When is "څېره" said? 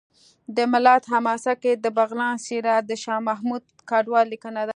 2.45-2.75